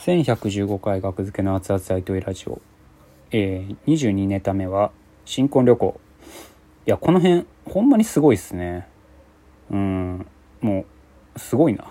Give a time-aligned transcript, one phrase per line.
[0.00, 2.62] 1115回学付けの熱々大統領ラジオ、
[3.32, 4.92] えー、22ネタ目は
[5.26, 6.00] 新婚旅行。
[6.86, 8.88] いやこの辺ほんまにすごいっすね。
[9.70, 10.26] うん
[10.62, 10.86] も
[11.36, 11.84] うすごいな。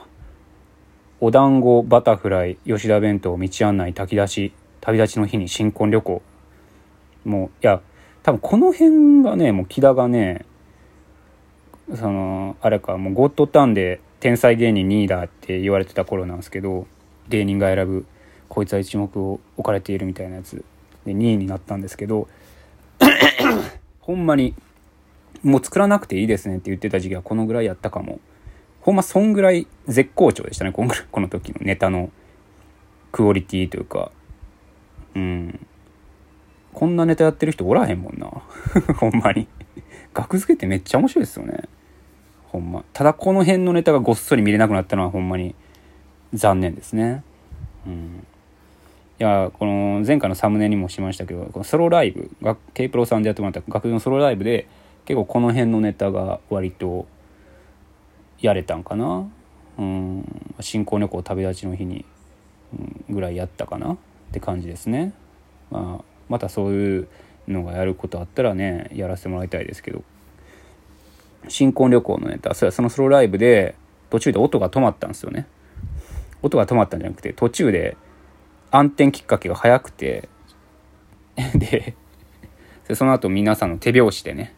[1.19, 6.23] お団子バタフライ吉田弁当道案内炊き出し旅立ちの日に新婚旅行。
[7.25, 7.79] もういや
[8.23, 10.47] 多分この辺がねもう木田がね
[11.93, 16.87] そのあれかもうゴッドタンで天才芸人2位だって言われてた頃なんですけど
[17.29, 18.05] 芸人が選ぶ
[18.49, 20.63] こいつは一目を置かれているみたいなやつ。
[21.05, 22.27] で2位になったんですけど
[24.01, 24.53] ほんまに
[25.43, 28.19] もう作らなくていいですねって言ってた時期はこのぐらいやったかも。
[28.81, 32.09] ほんまそんぐらい絶好調でしたねこんぐらいこの時のネタの
[33.11, 34.11] クオリティというか。
[35.15, 35.59] うん。
[36.73, 38.29] こんなネタやってる人おらへんもんな。
[38.95, 39.47] ほんまに。
[40.13, 41.63] 額付けってめっちゃ面白いですよね。
[42.47, 42.83] ほんま。
[42.93, 45.55] ただこの辺のネタがごっそり見れなくなったのはほんまに
[46.33, 47.23] 残念ですね。
[47.87, 48.25] うん、
[49.19, 54.67] いやこの前回のサムネにもしましたけどこのソロライブが K プロさんでやってもらった学部のソロライブで
[55.05, 57.07] 結構この辺のネタが割と
[58.41, 59.29] やれたんかな、
[59.77, 62.05] うん、新婚旅行旅立ちの日に、
[63.07, 63.93] うん、ぐらいやったかな？
[63.93, 63.97] っ
[64.31, 65.13] て感じですね、
[65.71, 67.07] まあ、またそういう
[67.47, 70.03] のがやることあったらねやらせてもらいたいですけど。
[71.47, 73.73] 新婚旅行のネタそれはそのソロライブで
[74.09, 75.47] 途中で音が止まったんですよね。
[76.41, 77.97] 音が止まったんじゃなくて途中で
[78.71, 80.29] 暗転きっかけが早くて
[81.55, 81.95] で
[82.93, 84.53] その後皆さんの手拍子でね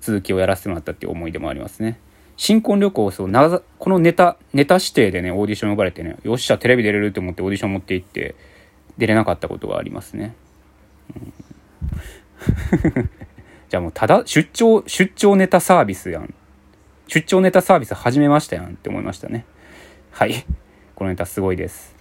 [0.00, 1.98] 続きをやらせてもらったっていう思い出もありますね。
[2.36, 8.34] 新婚旅行そうなこのネタネタ指定でねオーディション呼ばれてねよっしゃテレビ出れると思ってオーディション持って行って
[8.98, 10.34] 出れなかったことがありますね、
[11.14, 11.32] うん、
[13.70, 16.34] じゃあもうただ出張出張ネタサービスやん。
[17.06, 19.44] 出張ネタサービス始めましたやんって思いましたね。
[20.10, 20.46] はい。
[20.94, 21.93] このネタすごいです。